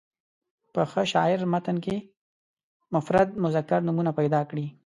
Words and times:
په 0.73 0.81
ښه 0.91 1.03
شاعر 1.11 1.39
متن 1.53 1.77
کې 1.85 1.95
مفرد 2.93 3.29
مذکر 3.43 3.79
نومونه 3.87 4.11
پیدا 4.19 4.41
کړي. 4.49 4.65